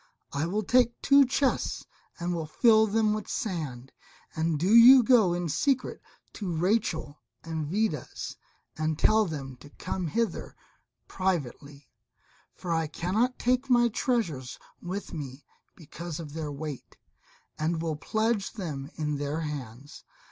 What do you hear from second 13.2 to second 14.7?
take my treasures